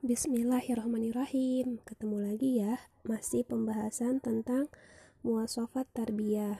Bismillahirrahmanirrahim. 0.00 1.76
Ketemu 1.84 2.24
lagi 2.24 2.64
ya, 2.64 2.80
masih 3.04 3.44
pembahasan 3.44 4.16
tentang 4.24 4.72
muasafat 5.20 5.92
tarbiyah. 5.92 6.56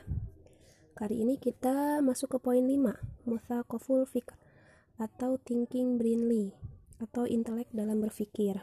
Kali 0.93 1.25
ini 1.25 1.41
kita 1.41 2.05
masuk 2.05 2.37
ke 2.37 2.39
poin 2.45 2.61
5, 2.61 3.01
muthaqaful 3.25 4.05
fikr 4.05 4.37
atau 5.01 5.41
thinking 5.41 5.97
brainly 5.97 6.53
atau 7.01 7.25
intelek 7.25 7.65
dalam 7.73 8.05
berpikir. 8.05 8.61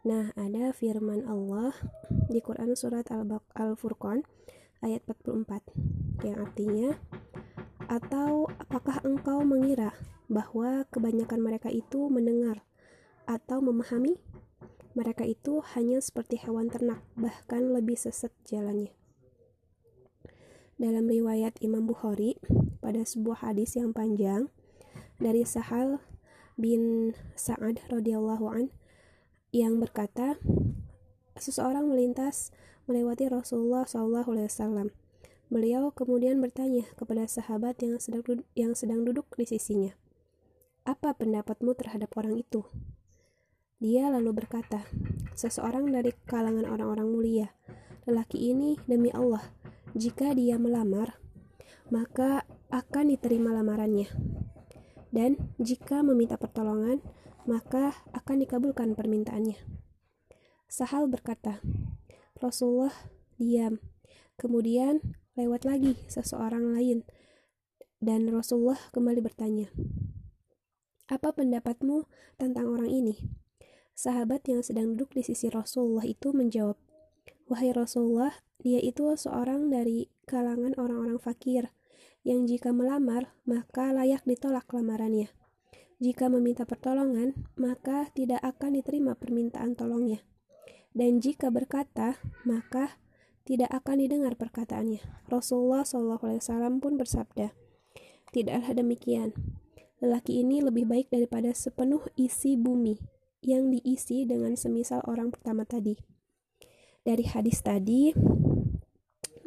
Nah, 0.00 0.32
ada 0.32 0.72
firman 0.72 1.28
Allah 1.28 1.76
di 2.32 2.40
Quran 2.40 2.72
surat 2.72 3.04
Al-Furqan 3.52 4.24
ayat 4.80 5.04
44 5.04 6.24
yang 6.24 6.40
artinya 6.40 6.96
atau 7.84 8.48
apakah 8.56 9.04
engkau 9.04 9.44
mengira 9.44 9.92
bahwa 10.32 10.88
kebanyakan 10.88 11.44
mereka 11.44 11.68
itu 11.68 12.08
mendengar 12.08 12.64
atau 13.28 13.60
memahami, 13.60 14.16
mereka 14.96 15.28
itu 15.28 15.60
hanya 15.76 16.00
seperti 16.00 16.40
hewan 16.40 16.72
ternak, 16.72 17.04
bahkan 17.12 17.76
lebih 17.76 18.00
sesat 18.00 18.32
jalannya. 18.48 18.96
Dalam 20.80 21.04
riwayat 21.06 21.60
Imam 21.60 21.84
Bukhari, 21.84 22.40
pada 22.80 23.04
sebuah 23.04 23.44
hadis 23.44 23.76
yang 23.76 23.92
panjang 23.92 24.48
dari 25.20 25.44
Sahal 25.44 26.00
bin 26.56 27.12
Sa'ad 27.36 27.84
radhiyallahu 27.92 28.46
an 28.48 28.72
yang 29.52 29.76
berkata, 29.76 30.40
seseorang 31.36 31.86
melintas 31.92 32.50
melewati 32.88 33.28
Rasulullah 33.28 33.84
SAW. 33.84 34.90
Beliau 35.48 35.92
kemudian 35.92 36.40
bertanya 36.40 36.84
kepada 36.96 37.24
sahabat 37.24 37.80
yang 37.80 37.96
sedang 37.96 38.44
yang 38.52 38.76
sedang 38.76 39.04
duduk 39.04 39.32
di 39.40 39.48
sisinya, 39.48 39.96
"Apa 40.84 41.16
pendapatmu 41.16 41.72
terhadap 41.72 42.12
orang 42.20 42.44
itu?" 42.44 42.68
Dia 43.78 44.10
lalu 44.10 44.42
berkata, 44.42 44.82
seseorang 45.38 45.86
dari 45.94 46.10
kalangan 46.26 46.66
orang-orang 46.66 47.08
mulia, 47.14 47.46
lelaki 48.10 48.50
ini 48.50 48.74
demi 48.90 49.14
Allah, 49.14 49.54
jika 49.94 50.34
dia 50.34 50.58
melamar, 50.58 51.22
maka 51.86 52.42
akan 52.74 53.14
diterima 53.14 53.54
lamarannya. 53.54 54.10
Dan 55.14 55.38
jika 55.62 56.02
meminta 56.02 56.34
pertolongan, 56.34 56.98
maka 57.46 57.94
akan 58.10 58.42
dikabulkan 58.42 58.98
permintaannya. 58.98 59.56
Sahal 60.66 61.06
berkata, 61.06 61.62
Rasulullah 62.42 62.92
diam. 63.38 63.78
Kemudian 64.34 65.00
lewat 65.38 65.62
lagi 65.64 66.02
seseorang 66.10 66.74
lain, 66.74 67.06
dan 68.02 68.26
Rasulullah 68.26 68.78
kembali 68.90 69.22
bertanya, 69.22 69.70
"Apa 71.06 71.30
pendapatmu 71.30 72.10
tentang 72.38 72.66
orang 72.70 72.90
ini?" 72.90 73.18
Sahabat 73.98 74.46
yang 74.46 74.62
sedang 74.62 74.94
duduk 74.94 75.10
di 75.18 75.26
sisi 75.26 75.50
Rasulullah 75.50 76.06
itu 76.06 76.30
menjawab, 76.30 76.78
Wahai 77.50 77.74
Rasulullah, 77.74 78.30
dia 78.62 78.78
itu 78.78 79.10
seorang 79.10 79.74
dari 79.74 80.06
kalangan 80.22 80.78
orang-orang 80.78 81.18
fakir, 81.18 81.74
yang 82.22 82.46
jika 82.46 82.70
melamar, 82.70 83.34
maka 83.42 83.90
layak 83.90 84.22
ditolak 84.22 84.70
lamarannya. 84.70 85.34
Jika 85.98 86.30
meminta 86.30 86.62
pertolongan, 86.62 87.50
maka 87.58 88.06
tidak 88.14 88.38
akan 88.46 88.78
diterima 88.78 89.18
permintaan 89.18 89.74
tolongnya. 89.74 90.22
Dan 90.94 91.18
jika 91.18 91.50
berkata, 91.50 92.22
maka 92.46 93.02
tidak 93.42 93.74
akan 93.82 93.98
didengar 93.98 94.38
perkataannya. 94.38 95.02
Rasulullah 95.26 95.82
SAW 95.82 96.38
pun 96.78 96.94
bersabda, 96.94 97.50
Tidaklah 98.30 98.78
demikian. 98.78 99.34
Lelaki 99.98 100.46
ini 100.46 100.62
lebih 100.62 100.86
baik 100.86 101.10
daripada 101.10 101.50
sepenuh 101.50 102.06
isi 102.14 102.54
bumi 102.54 103.17
yang 103.42 103.70
diisi 103.70 104.26
dengan 104.26 104.58
semisal 104.58 105.02
orang 105.06 105.30
pertama 105.30 105.62
tadi. 105.64 105.98
Dari 107.06 107.24
hadis 107.24 107.62
tadi, 107.64 108.12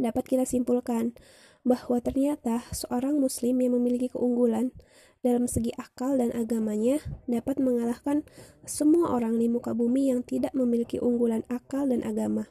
dapat 0.01 0.23
kita 0.25 0.47
simpulkan 0.47 1.13
bahwa 1.61 2.01
ternyata 2.01 2.65
seorang 2.73 3.21
muslim 3.21 3.61
yang 3.61 3.77
memiliki 3.77 4.09
keunggulan 4.09 4.73
dalam 5.21 5.45
segi 5.45 5.69
akal 5.77 6.17
dan 6.17 6.33
agamanya 6.33 6.97
dapat 7.29 7.61
mengalahkan 7.61 8.25
semua 8.65 9.13
orang 9.13 9.37
di 9.37 9.45
muka 9.45 9.77
bumi 9.77 10.09
yang 10.09 10.25
tidak 10.25 10.57
memiliki 10.57 10.97
unggulan 10.97 11.45
akal 11.45 11.85
dan 11.85 12.01
agama. 12.01 12.49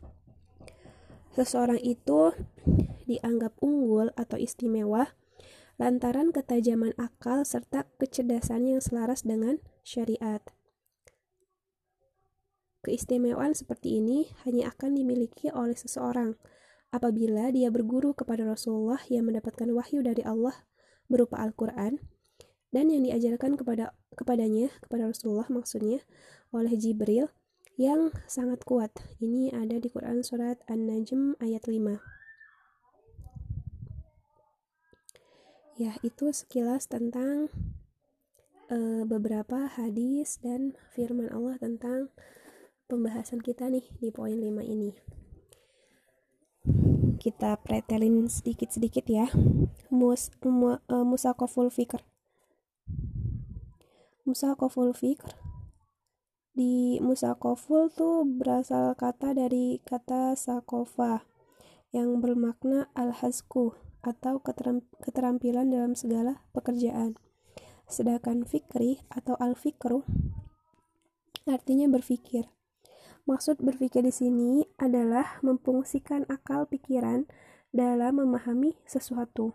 Seseorang 1.34 1.82
itu 1.82 2.30
dianggap 3.10 3.58
unggul 3.58 4.14
atau 4.14 4.38
istimewa 4.38 5.10
lantaran 5.82 6.30
ketajaman 6.30 6.94
akal 6.94 7.42
serta 7.42 7.90
kecerdasan 7.98 8.70
yang 8.70 8.78
selaras 8.78 9.26
dengan 9.26 9.58
syariat. 9.82 10.44
Keistimewaan 12.80 13.52
seperti 13.52 14.00
ini 14.00 14.32
hanya 14.48 14.72
akan 14.72 14.96
dimiliki 14.96 15.52
oleh 15.52 15.76
seseorang 15.76 16.40
apabila 16.90 17.52
dia 17.52 17.68
berguru 17.68 18.16
kepada 18.16 18.48
Rasulullah 18.48 18.98
yang 19.12 19.28
mendapatkan 19.28 19.68
wahyu 19.68 20.00
dari 20.00 20.24
Allah 20.24 20.56
berupa 21.12 21.38
Al-Quran 21.44 22.00
dan 22.72 22.86
yang 22.88 23.04
diajarkan 23.04 23.60
kepada 23.60 23.92
kepadanya 24.16 24.72
kepada 24.80 25.10
Rasulullah 25.10 25.46
maksudnya 25.52 26.00
oleh 26.56 26.72
Jibril 26.74 27.28
yang 27.80 28.12
sangat 28.28 28.64
kuat. 28.68 28.92
Ini 29.24 29.56
ada 29.56 29.80
di 29.80 29.88
Quran 29.88 30.20
surat 30.20 30.60
An-Najm 30.68 31.40
ayat 31.40 31.64
5. 31.64 31.96
Ya, 35.80 35.96
itu 36.04 36.28
sekilas 36.28 36.92
tentang 36.92 37.48
uh, 38.68 39.02
beberapa 39.08 39.64
hadis 39.64 40.36
dan 40.44 40.76
firman 40.92 41.32
Allah 41.32 41.56
tentang 41.56 42.12
pembahasan 42.90 43.38
kita 43.38 43.70
nih 43.70 43.86
di 44.02 44.10
poin 44.10 44.34
5 44.34 44.66
ini. 44.66 44.90
Kita 47.22 47.54
pretelin 47.62 48.26
sedikit-sedikit 48.26 49.06
ya. 49.06 49.30
Mus, 49.94 50.34
mu, 50.42 50.74
uh, 50.74 51.06
musakoful 51.06 51.70
fikr. 51.70 52.02
Musakoful 54.26 54.90
fikr 54.90 55.38
di 56.50 56.98
musakoful 56.98 57.88
tuh 57.94 58.26
berasal 58.26 58.92
kata 58.98 59.32
dari 59.32 59.78
kata 59.80 60.34
sakofa 60.34 61.24
yang 61.94 62.18
bermakna 62.18 62.90
al-hazku 62.92 63.78
atau 64.02 64.42
keterampilan 65.00 65.70
dalam 65.70 65.94
segala 65.94 66.42
pekerjaan. 66.52 67.14
Sedangkan 67.86 68.44
fikri 68.44 69.02
atau 69.10 69.38
al-fikru 69.38 70.04
artinya 71.48 71.88
berpikir. 71.88 72.50
Maksud 73.28 73.60
berpikir 73.60 74.00
di 74.04 74.12
sini 74.12 74.64
adalah 74.80 75.40
memfungsikan 75.44 76.24
akal 76.28 76.64
pikiran 76.64 77.28
dalam 77.70 78.18
memahami 78.18 78.78
sesuatu. 78.88 79.52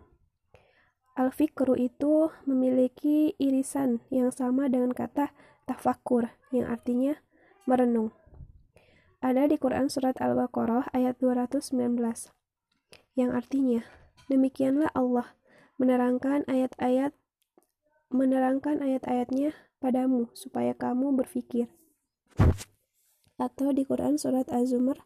Al-fikru 1.15 1.79
itu 1.79 2.29
memiliki 2.43 3.33
irisan 3.39 4.03
yang 4.11 4.35
sama 4.35 4.67
dengan 4.67 4.91
kata 4.91 5.31
tafakur 5.63 6.27
yang 6.51 6.67
artinya 6.67 7.15
merenung. 7.63 8.11
Ada 9.23 9.49
di 9.49 9.57
Quran 9.57 9.89
surat 9.89 10.19
Al-Baqarah 10.19 10.91
ayat 10.93 11.17
219 11.17 11.71
yang 13.15 13.31
artinya 13.31 13.81
demikianlah 14.27 14.91
Allah 14.91 15.33
menerangkan 15.79 16.43
ayat-ayat 16.51 17.15
menerangkan 18.11 18.83
ayat-ayatnya 18.83 19.55
padamu 19.79 20.29
supaya 20.35 20.75
kamu 20.75 21.15
berpikir 21.15 21.71
atau 23.35 23.71
di 23.75 23.83
Quran 23.83 24.15
surat 24.15 24.47
Az-Zumar 24.51 25.03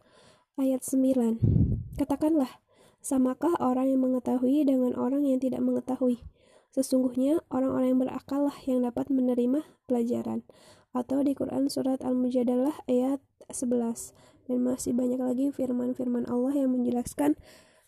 ayat 0.59 0.85
9. 0.85 1.95
Katakanlah, 1.97 2.62
samakah 3.01 3.56
orang 3.62 3.90
yang 3.90 4.01
mengetahui 4.06 4.67
dengan 4.67 4.94
orang 4.97 5.25
yang 5.25 5.41
tidak 5.41 5.63
mengetahui? 5.63 6.22
Sesungguhnya 6.69 7.41
orang-orang 7.50 7.97
yang 7.97 8.01
berakal 8.06 8.45
lah 8.45 8.57
yang 8.69 8.85
dapat 8.85 9.09
menerima 9.09 9.66
pelajaran. 9.89 10.45
Atau 10.94 11.22
di 11.25 11.34
Quran 11.34 11.69
surat 11.69 12.01
Al-Mujadalah 12.06 12.86
ayat 12.86 13.21
11. 13.50 14.13
Dan 14.50 14.65
masih 14.65 14.94
banyak 14.94 15.21
lagi 15.21 15.45
firman-firman 15.53 16.25
Allah 16.30 16.53
yang 16.53 16.74
menjelaskan 16.74 17.38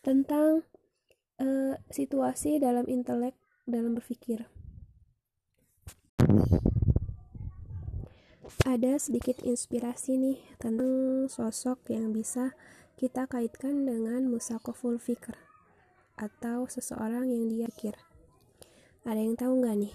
tentang 0.02 0.66
uh, 1.38 1.74
situasi 1.90 2.58
dalam 2.58 2.86
intelek 2.90 3.34
dalam 3.66 3.94
berpikir. 3.94 4.46
Ada 8.62 8.94
sedikit 9.00 9.40
inspirasi 9.42 10.20
nih 10.20 10.38
tentang 10.60 11.26
sosok 11.26 11.88
yang 11.88 12.12
bisa 12.12 12.52
kita 13.00 13.26
kaitkan 13.26 13.88
dengan 13.88 14.28
musakoful 14.28 15.00
fikr 15.00 15.34
atau 16.14 16.68
seseorang 16.68 17.32
yang 17.32 17.48
dia 17.50 17.66
pikir. 17.72 17.96
Ada 19.02 19.18
yang 19.18 19.34
tahu 19.34 19.64
nggak 19.64 19.76
nih? 19.82 19.94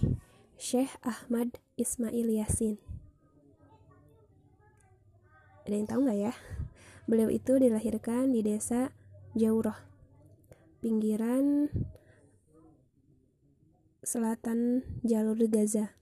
Syekh 0.58 0.92
Ahmad 1.00 1.56
Ismail 1.78 2.28
Yasin. 2.28 2.76
Ada 5.64 5.74
yang 5.78 5.88
tahu 5.88 6.00
nggak 6.04 6.18
ya? 6.18 6.34
Beliau 7.08 7.32
itu 7.32 7.56
dilahirkan 7.56 8.36
di 8.36 8.44
desa 8.44 8.92
Jauroh, 9.32 9.78
pinggiran 10.84 11.72
selatan 14.04 14.84
jalur 15.06 15.40
Gaza, 15.48 15.96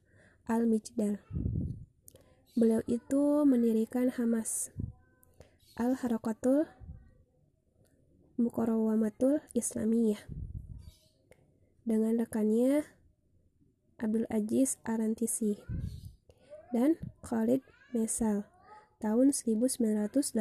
Al-Mijdal 0.51 1.23
beliau 2.57 2.81
itu 2.89 3.45
mendirikan 3.45 4.09
Hamas 4.09 4.73
Al-Harakatul 5.77 6.65
Mukorowamatul 8.41 9.45
Islamiyah 9.53 10.25
dengan 11.85 12.17
rekannya 12.17 12.89
Abdul 14.01 14.25
Aziz 14.33 14.81
Arantisi 14.89 15.61
dan 16.73 16.97
Khalid 17.21 17.61
Mesal 17.93 18.49
tahun 19.05 19.37
1987. 19.37 20.33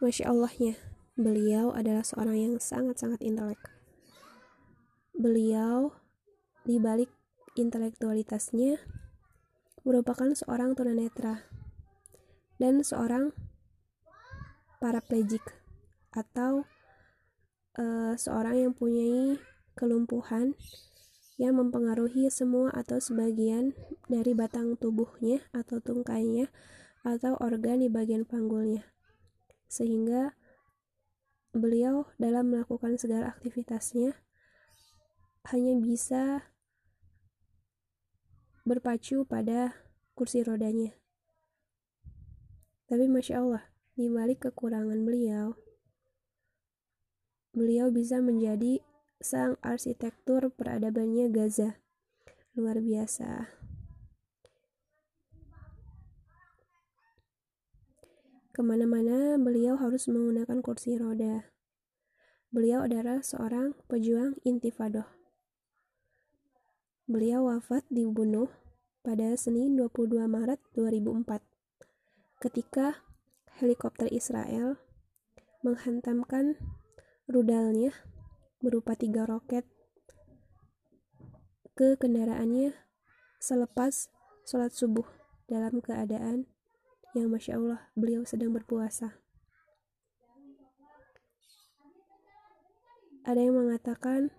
Masya 0.00 0.24
Allahnya, 0.32 0.80
beliau 1.12 1.76
adalah 1.76 2.08
seorang 2.08 2.40
yang 2.40 2.54
sangat-sangat 2.56 3.20
intelek. 3.20 3.60
Beliau 5.12 5.92
di 6.64 6.80
balik 6.80 7.12
intelektualitasnya 7.52 8.80
merupakan 9.86 10.34
seorang 10.34 10.74
tunanetra 10.74 11.46
dan 12.58 12.82
seorang 12.82 13.30
paraplegik 14.82 15.46
atau 16.10 16.66
uh, 17.78 18.18
seorang 18.18 18.66
yang 18.66 18.72
punya 18.74 19.38
kelumpuhan 19.78 20.58
yang 21.38 21.54
mempengaruhi 21.54 22.32
semua 22.32 22.72
atau 22.74 22.98
sebagian 22.98 23.76
dari 24.10 24.34
batang 24.34 24.74
tubuhnya 24.74 25.44
atau 25.54 25.78
tungkainya 25.78 26.48
atau 27.06 27.38
organ 27.38 27.84
di 27.84 27.92
bagian 27.92 28.26
panggulnya. 28.26 28.88
Sehingga 29.70 30.34
beliau 31.54 32.10
dalam 32.18 32.50
melakukan 32.50 32.98
segala 32.98 33.36
aktivitasnya 33.36 34.18
hanya 35.52 35.72
bisa 35.78 36.50
berpacu 38.66 39.22
pada 39.22 39.78
kursi 40.18 40.42
rodanya. 40.42 40.90
Tapi 42.90 43.06
Masya 43.06 43.38
Allah, 43.38 43.64
di 43.94 44.10
balik 44.10 44.50
kekurangan 44.50 45.06
beliau, 45.06 45.54
beliau 47.54 47.94
bisa 47.94 48.18
menjadi 48.18 48.82
sang 49.22 49.56
arsitektur 49.64 50.52
peradabannya 50.52 51.32
Gaza. 51.32 51.78
Luar 52.58 52.82
biasa. 52.82 53.48
Ke 58.52 58.60
mana-mana 58.64 59.36
beliau 59.40 59.76
harus 59.76 60.08
menggunakan 60.08 60.64
kursi 60.64 60.96
roda. 60.96 61.48
Beliau 62.48 62.88
adalah 62.88 63.20
seorang 63.20 63.76
pejuang 63.88 64.40
intifadah. 64.48 65.15
Beliau 67.06 67.46
wafat 67.46 67.86
dibunuh 67.86 68.50
pada 69.06 69.30
Senin 69.38 69.78
22 69.78 70.26
Maret 70.26 70.58
2004 70.74 71.38
ketika 72.42 73.06
helikopter 73.62 74.10
Israel 74.10 74.74
menghantamkan 75.62 76.58
rudalnya 77.30 77.94
berupa 78.58 78.98
tiga 78.98 79.22
roket 79.22 79.62
ke 81.78 81.94
kendaraannya 81.94 82.74
selepas 83.38 84.10
sholat 84.42 84.74
subuh 84.74 85.06
dalam 85.46 85.78
keadaan 85.78 86.50
yang 87.14 87.30
Masya 87.30 87.54
Allah 87.54 87.86
beliau 87.94 88.26
sedang 88.26 88.50
berpuasa. 88.50 89.14
Ada 93.22 93.46
yang 93.46 93.62
mengatakan 93.62 94.34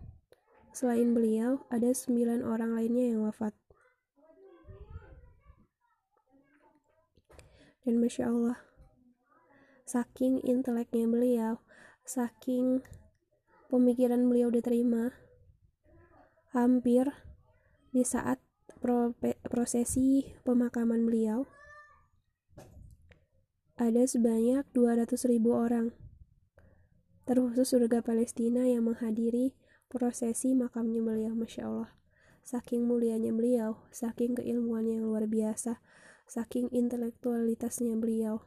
Selain 0.78 1.10
beliau, 1.10 1.66
ada 1.74 1.90
sembilan 1.90 2.46
orang 2.46 2.78
lainnya 2.78 3.10
yang 3.10 3.26
wafat. 3.26 3.50
Dan 7.82 7.98
Masya 7.98 8.30
Allah, 8.30 8.62
saking 9.90 10.46
inteleknya 10.46 11.10
beliau, 11.10 11.66
saking 12.06 12.86
pemikiran 13.74 14.30
beliau 14.30 14.54
diterima, 14.54 15.18
hampir 16.54 17.10
di 17.90 18.06
saat 18.06 18.38
prosesi 19.50 20.30
pemakaman 20.46 21.10
beliau, 21.10 21.50
ada 23.82 24.06
sebanyak 24.06 24.62
200 24.78 25.10
ribu 25.26 25.58
orang, 25.58 25.90
terkhusus 27.26 27.66
surga 27.66 28.06
Palestina 28.06 28.70
yang 28.70 28.86
menghadiri 28.86 29.58
prosesi 29.88 30.52
makamnya 30.54 31.00
beliau 31.04 31.34
Masya 31.34 31.64
Allah. 31.68 31.92
Saking 32.48 32.88
mulianya 32.88 33.36
beliau 33.36 33.84
saking 33.92 34.40
keilmuannya 34.40 35.04
yang 35.04 35.12
luar 35.12 35.28
biasa 35.28 35.84
saking 36.28 36.68
intelektualitasnya 36.76 37.96
beliau. 37.96 38.44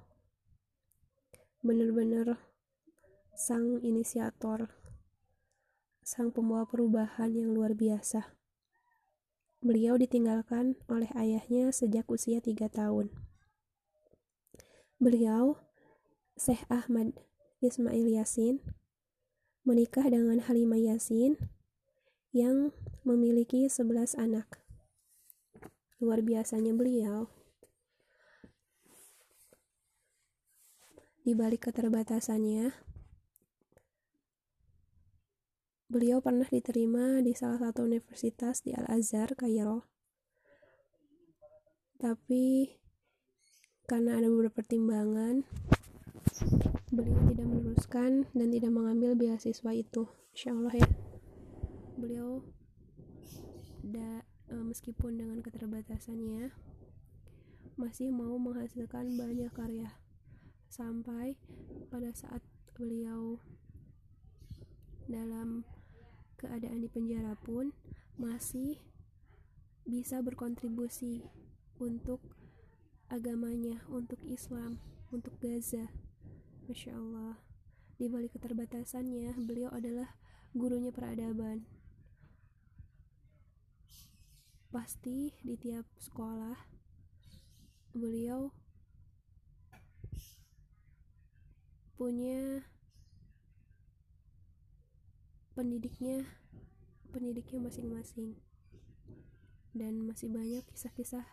Benar-benar 1.64 2.40
sang 3.36 3.80
inisiator 3.80 4.68
sang 6.04 6.28
pembawa 6.28 6.68
perubahan 6.68 7.32
yang 7.32 7.56
luar 7.56 7.72
biasa. 7.72 8.36
Beliau 9.60 10.00
ditinggalkan 10.00 10.76
oleh 10.88 11.08
ayahnya 11.16 11.68
sejak 11.72 12.08
usia 12.08 12.40
tiga 12.40 12.72
tahun. 12.72 13.12
Beliau 14.96 15.60
Syekh 16.36 16.64
Ahmad 16.72 17.16
Ismail 17.60 18.08
Yasin 18.08 18.60
menikah 19.64 20.08
dengan 20.08 20.40
Halimah 20.40 20.80
Yasin 20.80 21.36
yang 22.32 22.70
memiliki 23.02 23.66
11 23.66 24.16
anak. 24.16 24.62
Luar 26.00 26.24
biasanya 26.24 26.72
beliau. 26.72 27.28
Di 31.20 31.36
balik 31.36 31.68
keterbatasannya, 31.68 32.72
beliau 35.90 36.24
pernah 36.24 36.48
diterima 36.48 37.20
di 37.20 37.36
salah 37.36 37.60
satu 37.60 37.84
universitas 37.84 38.64
di 38.64 38.72
Al-Azhar, 38.72 39.36
Kairo. 39.36 39.84
Tapi 42.00 42.72
karena 43.84 44.16
ada 44.16 44.30
beberapa 44.30 44.62
pertimbangan, 44.62 45.44
beliau 46.90 47.22
tidak 47.30 47.46
meneruskan 47.46 48.26
dan 48.34 48.48
tidak 48.50 48.72
mengambil 48.74 49.14
beasiswa 49.14 49.70
itu. 49.70 50.10
Insya 50.34 50.50
Allah 50.58 50.74
ya. 50.74 50.88
Beliau 51.94 52.42
da, 53.86 54.26
e, 54.50 54.54
meskipun 54.58 55.14
dengan 55.14 55.38
keterbatasannya 55.38 56.50
masih 57.78 58.10
mau 58.10 58.34
menghasilkan 58.42 59.14
banyak 59.14 59.54
karya. 59.54 59.94
Sampai 60.66 61.38
pada 61.94 62.10
saat 62.10 62.42
beliau 62.74 63.38
dalam 65.06 65.62
keadaan 66.38 66.82
di 66.82 66.88
penjara 66.90 67.38
pun 67.38 67.70
masih 68.18 68.82
bisa 69.86 70.22
berkontribusi 70.22 71.22
untuk 71.78 72.18
agamanya, 73.10 73.82
untuk 73.90 74.18
Islam, 74.26 74.82
untuk 75.10 75.34
Gaza. 75.38 76.09
Masya 76.70 76.94
Allah. 76.94 77.34
Di 77.98 78.06
balik 78.06 78.38
keterbatasannya, 78.38 79.34
beliau 79.42 79.74
adalah 79.74 80.06
gurunya 80.54 80.94
peradaban. 80.94 81.66
Pasti 84.70 85.34
di 85.42 85.58
tiap 85.58 85.82
sekolah, 85.98 86.54
beliau 87.90 88.54
punya 91.98 92.62
pendidiknya 95.58 96.22
pendidiknya 97.10 97.66
masing-masing 97.66 98.38
dan 99.74 100.06
masih 100.06 100.30
banyak 100.30 100.62
kisah-kisah 100.70 101.26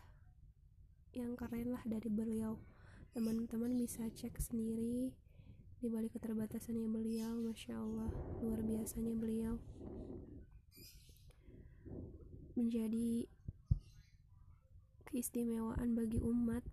yang 1.14 1.38
keren 1.38 1.78
lah 1.78 1.86
dari 1.86 2.10
beliau 2.10 2.58
teman-teman 3.14 3.78
bisa 3.78 4.02
cek 4.18 4.34
sendiri 4.42 5.27
di 5.78 5.94
balik 5.94 6.18
keterbatasannya 6.18 6.90
beliau 6.90 7.38
masya 7.46 7.78
Allah 7.78 8.10
luar 8.42 8.66
biasanya 8.66 9.14
beliau. 9.14 9.62
Menjadi 12.58 13.30
keistimewaan 15.06 15.94
bagi 15.94 16.18
umat 16.26 16.66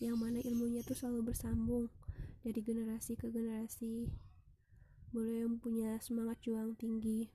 yang 0.00 0.16
mana 0.16 0.40
ilmunya 0.40 0.80
tuh 0.80 0.96
selalu 0.96 1.32
bersambung 1.32 1.92
dari 2.40 2.60
generasi 2.64 3.20
ke 3.20 3.28
generasi. 3.28 4.08
Beliau 5.12 5.52
yang 5.52 5.60
punya 5.60 6.00
semangat 6.00 6.40
juang 6.40 6.72
tinggi. 6.80 7.28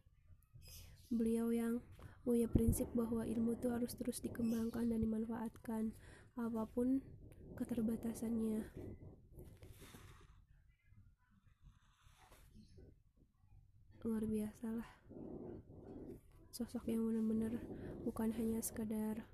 Beliau 1.13 1.53
yang 1.53 1.85
punya 2.25 2.49
prinsip 2.49 2.89
bahwa 2.97 3.21
ilmu 3.25 3.53
itu 3.53 3.69
harus 3.69 3.93
terus 3.93 4.17
dikembangkan 4.21 4.89
dan 4.89 4.97
dimanfaatkan 4.97 5.93
apa 6.37 6.65
pun 6.69 7.05
keterbatasannya 7.57 8.65
luar 14.01 14.25
biasa 14.25 14.67
lah. 14.73 14.89
Sosok 16.49 16.89
yang 16.89 17.05
benar-benar 17.05 17.61
bukan 18.01 18.33
hanya 18.33 18.59
sekadar 18.59 19.25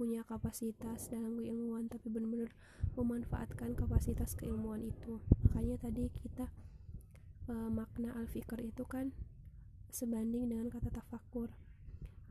punya 0.00 0.24
kapasitas 0.24 1.12
dalam 1.12 1.36
keilmuan 1.36 1.84
tapi 1.84 2.08
benar-benar 2.08 2.56
memanfaatkan 2.96 3.76
kapasitas 3.76 4.32
keilmuan 4.32 4.80
itu. 4.80 5.20
Makanya 5.44 5.76
tadi 5.76 6.08
kita 6.08 6.48
e, 7.44 7.52
makna 7.68 8.16
al-fikr 8.16 8.64
itu 8.64 8.88
kan 8.88 9.12
sebanding 9.92 10.48
dengan 10.48 10.72
kata 10.72 10.88
tafakur 10.88 11.52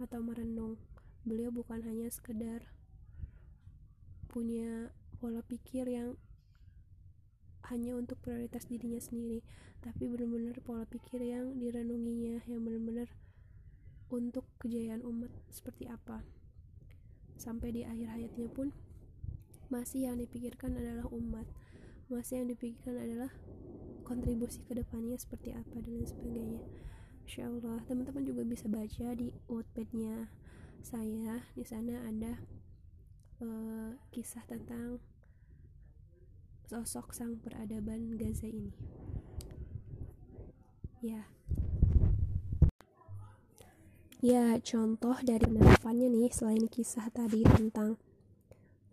atau 0.01 0.19
merenung. 0.25 0.81
Beliau 1.21 1.53
bukan 1.53 1.85
hanya 1.85 2.09
sekedar 2.09 2.65
punya 4.33 4.89
pola 5.21 5.45
pikir 5.45 5.85
yang 5.85 6.17
hanya 7.69 7.95
untuk 7.95 8.17
prioritas 8.21 8.65
dirinya 8.65 8.99
sendiri 8.99 9.45
tapi 9.79 10.11
benar-benar 10.11 10.59
pola 10.59 10.83
pikir 10.83 11.23
yang 11.23 11.55
direnunginya 11.55 12.43
yang 12.49 12.61
benar-benar 12.65 13.07
untuk 14.09 14.43
kejayaan 14.57 15.05
umat 15.05 15.29
seperti 15.53 15.85
apa. 15.87 16.25
Sampai 17.39 17.71
di 17.71 17.81
akhir 17.85 18.19
hayatnya 18.19 18.49
pun 18.51 18.73
masih 19.69 20.09
yang 20.09 20.17
dipikirkan 20.17 20.75
adalah 20.75 21.07
umat. 21.13 21.45
Masih 22.09 22.41
yang 22.41 22.49
dipikirkan 22.49 22.97
adalah 22.97 23.31
kontribusi 24.01 24.65
ke 24.65 24.73
depannya 24.73 25.15
seperti 25.15 25.53
apa 25.53 25.77
dan 25.77 26.03
sebagainya. 26.03 26.65
Insya 27.29 27.45
Allah 27.45 27.85
teman-teman 27.85 28.25
juga 28.25 28.41
bisa 28.41 28.65
baca 28.65 29.07
di 29.13 29.29
Wattpadnya 29.45 30.27
saya. 30.81 31.45
Di 31.53 31.61
sana 31.61 32.01
ada 32.09 32.33
uh, 33.45 33.93
kisah 34.09 34.41
tentang 34.49 34.97
sosok 36.69 37.17
sang 37.17 37.41
peradaban 37.41 38.13
Gaza 38.13 38.45
ini. 38.45 38.69
Ya. 41.01 41.25
Ya 44.21 44.53
contoh 44.61 45.17
dari 45.25 45.49
penerapannya 45.49 46.13
nih 46.13 46.29
selain 46.29 46.69
kisah 46.69 47.09
tadi 47.09 47.41
tentang 47.41 47.97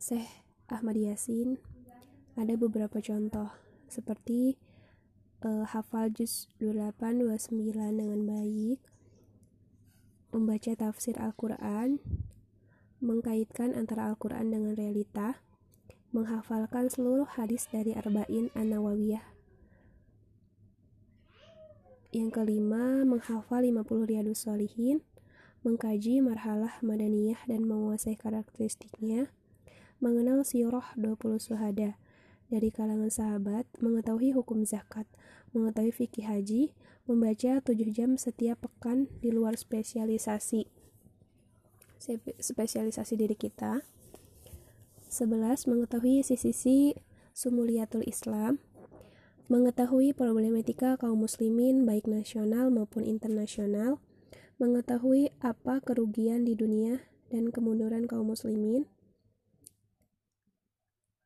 Syekh 0.00 0.24
Ahmad 0.72 0.96
Yasin 0.96 1.60
ada 2.40 2.56
beberapa 2.56 2.96
contoh 3.04 3.52
seperti 3.92 4.56
uh, 5.44 5.68
hafal 5.68 6.08
juz 6.08 6.48
28 6.56 7.28
29 7.28 7.52
dengan 7.92 8.20
baik, 8.24 8.80
membaca 10.32 10.72
tafsir 10.72 11.20
Al-Qur'an, 11.20 12.00
mengkaitkan 13.04 13.76
antara 13.76 14.08
Al-Qur'an 14.08 14.48
dengan 14.48 14.72
realita, 14.72 15.44
menghafalkan 16.14 16.90
seluruh 16.90 17.26
hadis 17.26 17.66
dari 17.70 17.94
Arba'in 17.94 18.52
An-Nawawiyah. 18.54 19.24
Yang 22.14 22.30
kelima, 22.32 23.02
menghafal 23.02 23.66
50 23.66 24.06
riyadus 24.06 24.46
solihin, 24.46 25.02
mengkaji 25.66 26.22
marhalah 26.22 26.78
madaniyah 26.80 27.42
dan 27.50 27.66
menguasai 27.66 28.14
karakteristiknya, 28.14 29.34
mengenal 29.98 30.46
sirah 30.46 30.94
20 30.94 31.42
suhada, 31.42 31.98
dari 32.46 32.70
kalangan 32.70 33.10
sahabat, 33.10 33.66
mengetahui 33.82 34.30
hukum 34.30 34.62
zakat, 34.62 35.06
mengetahui 35.50 35.90
fikih 35.90 36.30
haji, 36.30 36.62
membaca 37.10 37.58
7 37.58 37.74
jam 37.90 38.14
setiap 38.14 38.62
pekan 38.62 39.10
di 39.18 39.34
luar 39.34 39.58
spesialisasi 39.58 40.70
spesialisasi 42.38 43.14
diri 43.18 43.34
kita. 43.34 43.82
11. 45.06 45.70
Mengetahui 45.70 46.26
sisi-sisi 46.26 46.98
sumuliatul 47.30 48.02
Islam, 48.06 48.58
mengetahui 49.46 50.10
problematika 50.10 50.98
kaum 50.98 51.22
muslimin 51.22 51.86
baik 51.86 52.10
nasional 52.10 52.74
maupun 52.74 53.06
internasional, 53.06 54.02
mengetahui 54.58 55.30
apa 55.38 55.78
kerugian 55.78 56.42
di 56.42 56.58
dunia 56.58 57.06
dan 57.30 57.54
kemunduran 57.54 58.10
kaum 58.10 58.34
muslimin, 58.34 58.90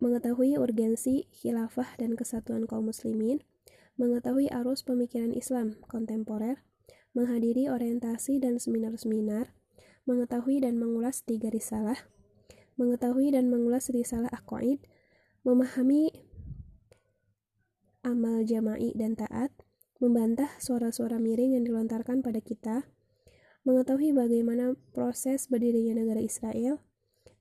mengetahui 0.01 0.61
urgensi 0.61 1.29
khilafah 1.33 1.97
dan 1.97 2.17
kesatuan 2.17 2.69
kaum 2.69 2.93
muslimin, 2.93 3.41
mengetahui 3.97 4.53
arus 4.53 4.85
pemikiran 4.85 5.33
Islam 5.33 5.81
kontemporer, 5.89 6.65
menghadiri 7.17 7.69
orientasi 7.73 8.41
dan 8.41 8.61
seminar-seminar, 8.61 9.53
mengetahui 10.05 10.65
dan 10.65 10.81
mengulas 10.81 11.21
tiga 11.25 11.53
risalah, 11.53 12.09
mengetahui 12.81 13.37
dan 13.37 13.53
mengulas 13.53 13.93
risalah 13.93 14.33
aqaid, 14.33 14.81
memahami 15.45 16.09
amal 18.01 18.41
jama'i 18.49 18.97
dan 18.97 19.13
taat, 19.13 19.53
membantah 20.01 20.49
suara-suara 20.57 21.21
miring 21.21 21.61
yang 21.61 21.65
dilontarkan 21.69 22.25
pada 22.25 22.41
kita, 22.41 22.89
mengetahui 23.69 24.17
bagaimana 24.17 24.73
proses 24.97 25.53
berdirinya 25.53 26.01
negara 26.01 26.25
Israel, 26.25 26.81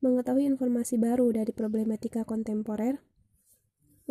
mengetahui 0.04 0.44
informasi 0.44 1.00
baru 1.00 1.32
dari 1.32 1.56
problematika 1.56 2.28
kontemporer, 2.28 3.00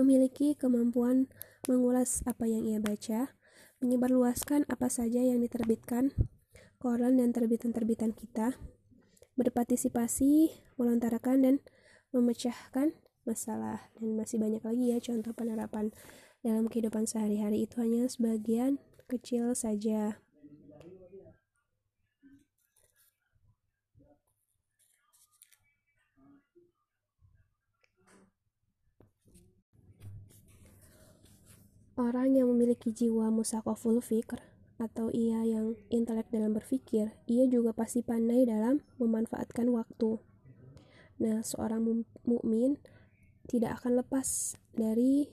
memiliki 0.01 0.57
kemampuan 0.57 1.29
mengulas 1.69 2.25
apa 2.25 2.49
yang 2.49 2.65
ia 2.65 2.81
baca, 2.81 3.37
menyebarluaskan 3.85 4.65
apa 4.73 4.89
saja 4.89 5.21
yang 5.21 5.45
diterbitkan, 5.45 6.17
koran 6.81 7.21
dan 7.21 7.37
terbitan-terbitan 7.37 8.17
kita, 8.17 8.57
berpartisipasi, 9.39 10.51
melontarkan 10.75 11.47
dan 11.47 11.55
memecahkan 12.11 12.91
masalah 13.23 13.87
dan 13.95 14.19
masih 14.19 14.43
banyak 14.43 14.65
lagi 14.67 14.85
ya 14.91 14.99
contoh 14.99 15.31
penerapan 15.31 15.95
dalam 16.43 16.67
kehidupan 16.67 17.07
sehari-hari 17.07 17.63
itu 17.63 17.79
hanya 17.79 18.11
sebagian 18.11 18.83
kecil 19.07 19.55
saja. 19.55 20.19
Orang 31.99 32.39
yang 32.39 32.47
memiliki 32.47 32.95
jiwa 32.95 33.27
musakoful 33.27 33.99
fikr 33.99 34.48
atau 34.79 35.11
ia 35.11 35.43
yang 35.43 35.75
intelek 35.91 36.31
dalam 36.31 36.55
berpikir, 36.55 37.11
ia 37.27 37.45
juga 37.51 37.75
pasti 37.75 38.01
pandai 38.07 38.47
dalam 38.47 38.81
memanfaatkan 39.03 39.67
waktu. 39.75 40.23
Nah, 41.19 41.43
seorang 41.43 42.07
mukmin 42.23 42.79
tidak 43.51 43.83
akan 43.83 43.99
lepas 44.03 44.55
dari 44.71 45.27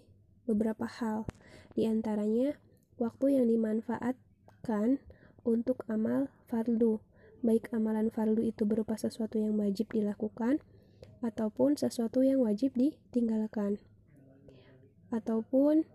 beberapa 0.50 0.90
hal, 0.90 1.30
di 1.78 1.86
antaranya 1.86 2.58
waktu 2.98 3.38
yang 3.38 3.46
dimanfaatkan 3.46 4.98
untuk 5.46 5.86
amal 5.86 6.34
fardu, 6.50 6.98
baik 7.46 7.70
amalan 7.70 8.10
fardu 8.10 8.42
itu 8.42 8.66
berupa 8.66 8.98
sesuatu 8.98 9.38
yang 9.38 9.62
wajib 9.62 9.94
dilakukan 9.94 10.58
ataupun 11.22 11.78
sesuatu 11.78 12.26
yang 12.26 12.42
wajib 12.42 12.74
ditinggalkan. 12.74 13.78
Ataupun 15.14 15.86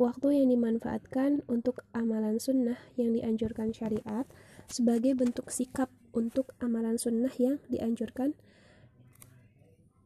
waktu 0.00 0.40
yang 0.40 0.48
dimanfaatkan 0.48 1.44
untuk 1.44 1.84
amalan 1.92 2.40
sunnah 2.40 2.80
yang 2.96 3.12
dianjurkan 3.12 3.76
syariat 3.76 4.24
sebagai 4.64 5.12
bentuk 5.12 5.52
sikap 5.52 5.92
untuk 6.16 6.56
amalan 6.56 6.96
sunnah 6.96 7.30
yang 7.36 7.60
dianjurkan 7.68 8.32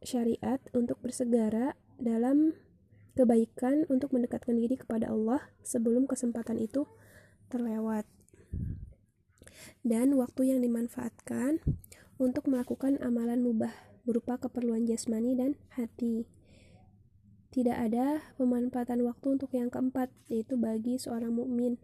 syariat 0.03 0.59
untuk 0.75 0.99
bersegera 0.99 1.79
dalam 1.95 2.59
kebaikan 3.15 3.87
untuk 3.87 4.11
mendekatkan 4.11 4.59
diri 4.59 4.75
kepada 4.75 5.07
Allah 5.07 5.39
sebelum 5.63 6.11
kesempatan 6.11 6.59
itu 6.59 6.83
terlewat. 7.47 8.03
Dan 9.81 10.19
waktu 10.19 10.51
yang 10.51 10.59
dimanfaatkan 10.59 11.63
untuk 12.19 12.51
melakukan 12.51 12.99
amalan 12.99 13.39
mubah 13.39 13.71
berupa 14.03 14.35
keperluan 14.35 14.83
jasmani 14.83 15.39
dan 15.39 15.55
hati. 15.71 16.34
Tidak 17.55 17.71
ada 17.71 18.19
pemanfaatan 18.35 18.99
waktu 19.07 19.39
untuk 19.39 19.55
yang 19.55 19.71
keempat, 19.71 20.11
yaitu 20.27 20.59
bagi 20.59 20.99
seorang 20.99 21.31
mukmin. 21.31 21.79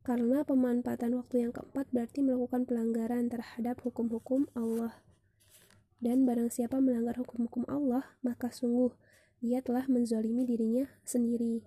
Karena 0.00 0.48
pemanfaatan 0.48 1.12
waktu 1.20 1.44
yang 1.44 1.52
keempat 1.52 1.92
berarti 1.92 2.24
melakukan 2.24 2.64
pelanggaran 2.64 3.28
terhadap 3.28 3.84
hukum-hukum 3.84 4.48
Allah. 4.56 5.04
Dan 6.00 6.24
barang 6.24 6.48
siapa 6.48 6.80
melanggar 6.80 7.20
hukum-hukum 7.20 7.68
Allah, 7.68 8.16
maka 8.24 8.48
sungguh 8.48 8.96
dia 9.44 9.60
telah 9.60 9.84
menzolimi 9.92 10.48
dirinya 10.48 10.88
sendiri. 11.04 11.60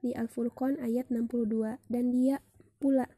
Di 0.00 0.16
Al-Furqan 0.16 0.80
ayat 0.80 1.12
62, 1.12 1.76
dan 1.92 2.04
dia 2.16 2.40
pula 2.80 3.12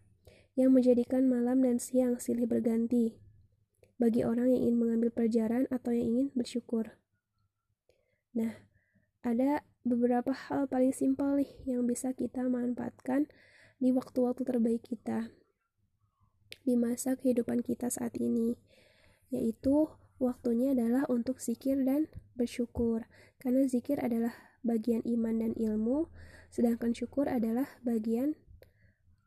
yang 0.59 0.75
menjadikan 0.75 1.31
malam 1.31 1.63
dan 1.63 1.79
siang 1.79 2.19
silih 2.19 2.51
berganti 2.51 3.15
bagi 4.01 4.27
orang 4.27 4.51
yang 4.51 4.67
ingin 4.67 4.77
mengambil 4.81 5.15
pelajaran 5.15 5.71
atau 5.71 5.95
yang 5.95 6.19
ingin 6.19 6.29
bersyukur. 6.35 6.99
Nah, 8.33 8.70
ada 9.21 9.65
beberapa 9.85 10.33
hal 10.33 10.69
paling 10.69 10.93
simpel 10.93 11.41
nih 11.41 11.53
yang 11.69 11.85
bisa 11.85 12.13
kita 12.13 12.45
manfaatkan 12.45 13.29
di 13.81 13.93
waktu-waktu 13.93 14.45
terbaik 14.45 14.85
kita 14.85 15.33
di 16.65 16.77
masa 16.77 17.17
kehidupan 17.17 17.65
kita 17.65 17.89
saat 17.89 18.17
ini 18.21 18.57
yaitu 19.33 19.89
waktunya 20.21 20.77
adalah 20.77 21.07
untuk 21.09 21.41
zikir 21.41 21.81
dan 21.87 22.11
bersyukur. 22.37 23.07
Karena 23.41 23.65
zikir 23.65 23.97
adalah 24.03 24.37
bagian 24.61 25.01
iman 25.07 25.41
dan 25.41 25.53
ilmu 25.57 26.13
sedangkan 26.51 26.93
syukur 26.93 27.31
adalah 27.31 27.79
bagian 27.81 28.35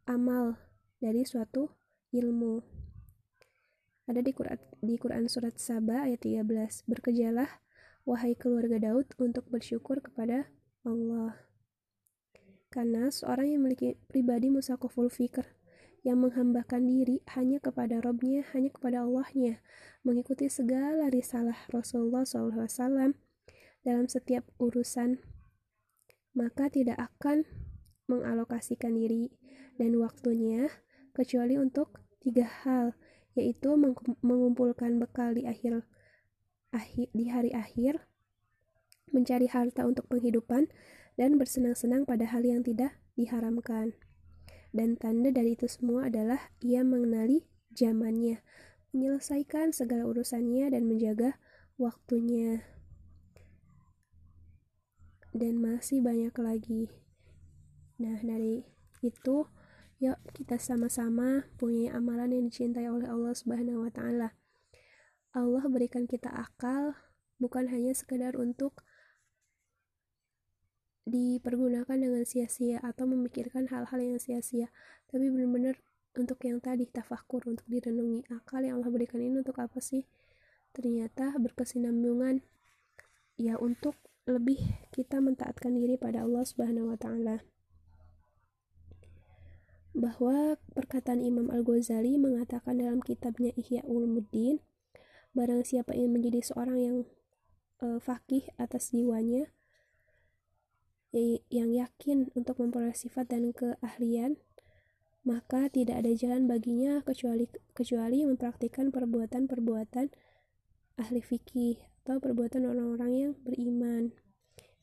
amal 0.06 0.60
dari 1.00 1.24
suatu 1.24 1.72
ilmu. 2.12 2.62
Ada 4.04 4.20
di 4.20 4.36
Quran, 4.36 4.60
di 4.84 5.00
Quran 5.00 5.32
surat 5.32 5.56
Saba 5.56 6.04
ayat 6.04 6.20
13 6.28 6.44
berkejalah 6.92 7.64
wahai 8.04 8.36
keluarga 8.36 8.80
Daud 8.80 9.16
untuk 9.20 9.48
bersyukur 9.48 10.04
kepada 10.04 10.52
Allah. 10.84 11.40
Karena 12.68 13.08
seorang 13.08 13.54
yang 13.54 13.62
memiliki 13.64 13.96
pribadi 14.10 14.50
musakoful 14.50 15.08
fikr 15.08 15.46
yang 16.04 16.20
menghambakan 16.20 16.84
diri 16.84 17.24
hanya 17.32 17.64
kepada 17.64 18.04
Robnya, 18.04 18.44
hanya 18.52 18.74
kepada 18.74 19.08
Allahnya, 19.08 19.64
mengikuti 20.04 20.52
segala 20.52 21.08
risalah 21.08 21.56
Rasulullah 21.72 22.28
SAW 22.28 23.16
dalam 23.88 24.06
setiap 24.12 24.44
urusan, 24.60 25.24
maka 26.36 26.68
tidak 26.68 27.00
akan 27.00 27.48
mengalokasikan 28.12 29.00
diri 29.00 29.32
dan 29.80 29.96
waktunya 29.96 30.68
kecuali 31.16 31.56
untuk 31.56 32.04
tiga 32.20 32.48
hal, 32.68 33.00
yaitu 33.40 33.80
mengumpulkan 34.20 35.00
bekal 35.00 35.32
di 35.32 35.48
akhir, 35.48 35.88
akhir 36.74 37.14
di 37.14 37.30
hari 37.30 37.54
akhir, 37.54 38.04
mencari 39.14 39.46
harta 39.48 39.86
untuk 39.86 40.10
penghidupan, 40.10 40.68
dan 41.14 41.38
bersenang-senang 41.38 42.10
pada 42.10 42.26
hal 42.26 42.42
yang 42.42 42.66
tidak 42.66 42.98
diharamkan. 43.14 43.94
Dan 44.74 44.98
tanda 44.98 45.30
dari 45.30 45.54
itu 45.54 45.70
semua 45.70 46.10
adalah 46.10 46.50
ia 46.66 46.82
mengenali 46.82 47.46
zamannya, 47.78 48.42
menyelesaikan 48.90 49.70
segala 49.70 50.10
urusannya 50.10 50.74
dan 50.74 50.90
menjaga 50.90 51.38
waktunya. 51.78 52.66
Dan 55.34 55.62
masih 55.62 56.02
banyak 56.02 56.34
lagi. 56.42 56.90
Nah, 58.02 58.18
dari 58.22 58.66
itu 59.06 59.46
yuk 60.02 60.20
kita 60.34 60.58
sama-sama 60.58 61.46
punya 61.56 61.94
amalan 61.96 62.34
yang 62.34 62.44
dicintai 62.50 62.90
oleh 62.90 63.06
Allah 63.06 63.34
Subhanahu 63.38 63.86
wa 63.86 63.92
taala. 63.94 64.34
Allah 65.34 65.66
berikan 65.66 66.06
kita 66.06 66.30
akal 66.30 66.94
bukan 67.42 67.68
hanya 67.74 67.94
sekedar 67.98 68.38
untuk 68.38 68.86
dipergunakan 71.04 72.00
dengan 72.00 72.24
sia-sia 72.24 72.80
atau 72.80 73.04
memikirkan 73.10 73.68
hal-hal 73.68 74.00
yang 74.00 74.22
sia-sia 74.22 74.72
tapi 75.12 75.28
benar-benar 75.28 75.82
untuk 76.14 76.38
yang 76.46 76.62
tadi 76.62 76.86
tafakur 76.86 77.42
untuk 77.50 77.66
direnungi 77.66 78.30
akal 78.30 78.62
yang 78.62 78.78
Allah 78.82 78.94
berikan 78.94 79.18
ini 79.18 79.42
untuk 79.42 79.58
apa 79.58 79.82
sih? 79.82 80.06
Ternyata 80.74 81.34
berkesinambungan 81.42 82.46
ya 83.38 83.58
untuk 83.58 83.98
lebih 84.30 84.62
kita 84.94 85.20
mentaatkan 85.20 85.74
diri 85.74 85.98
pada 85.98 86.22
Allah 86.22 86.46
Subhanahu 86.46 86.94
wa 86.94 86.98
taala. 87.02 87.42
Bahwa 89.94 90.58
perkataan 90.74 91.22
Imam 91.22 91.50
Al-Ghazali 91.54 92.18
mengatakan 92.18 92.82
dalam 92.82 93.02
kitabnya 93.02 93.54
Ihya 93.58 93.86
Ulumuddin 93.86 94.62
barang 95.34 95.66
siapa 95.66 95.98
ingin 95.98 96.22
menjadi 96.22 96.40
seorang 96.46 96.78
yang 96.78 96.98
uh, 97.82 98.00
fakih 98.00 98.50
atas 98.62 98.94
jiwanya 98.94 99.50
yang 101.54 101.70
yakin 101.70 102.34
untuk 102.34 102.58
memperoleh 102.58 102.98
sifat 102.98 103.30
dan 103.30 103.54
keahlian, 103.54 104.42
maka 105.22 105.70
tidak 105.70 106.02
ada 106.02 106.10
jalan 106.18 106.50
baginya 106.50 107.06
kecuali 107.06 107.46
kecuali 107.78 108.26
mempraktikkan 108.26 108.90
perbuatan-perbuatan 108.90 110.10
ahli 110.98 111.22
fikih 111.22 111.78
atau 112.02 112.18
perbuatan 112.18 112.66
orang-orang 112.66 113.12
yang 113.14 113.32
beriman 113.46 114.18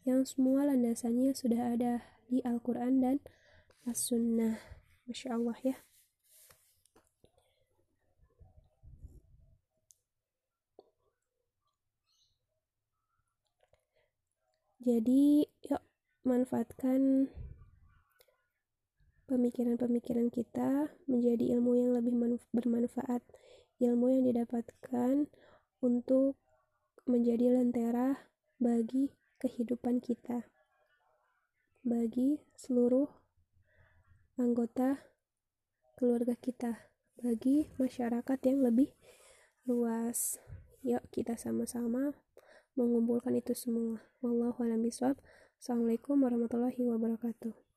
yang 0.06 0.22
semua 0.24 0.64
landasannya 0.64 1.34
sudah 1.34 1.76
ada 1.76 2.06
di 2.30 2.40
Al-Quran 2.46 3.02
dan 3.02 3.16
As-Sunnah. 3.84 4.56
Masya 5.10 5.34
Allah 5.34 5.58
ya 5.66 5.89
jadi 14.80 15.44
yuk 15.44 15.84
manfaatkan 16.24 17.28
pemikiran-pemikiran 19.28 20.32
kita 20.32 20.88
menjadi 21.04 21.52
ilmu 21.52 21.76
yang 21.76 21.92
lebih 21.92 22.16
bermanfaat, 22.48 23.20
ilmu 23.76 24.08
yang 24.08 24.24
didapatkan 24.24 25.28
untuk 25.84 26.40
menjadi 27.04 27.60
lentera 27.60 28.24
bagi 28.56 29.12
kehidupan 29.36 30.00
kita, 30.00 30.48
bagi 31.84 32.40
seluruh 32.56 33.06
anggota 34.40 34.96
keluarga 36.00 36.40
kita, 36.40 36.88
bagi 37.20 37.68
masyarakat 37.76 38.38
yang 38.48 38.64
lebih 38.64 38.96
luas. 39.68 40.40
Yuk 40.80 41.04
kita 41.12 41.36
sama-sama 41.36 42.16
mengumpulkan 42.78 43.36
itu 43.36 43.52
semua. 43.52 44.00
Wallahu 44.24 44.64
a'lam 44.64 44.80
bishawab. 44.80 45.20
Assalamualaikum 45.60 46.16
warahmatullahi 46.24 46.80
wabarakatuh. 46.88 47.60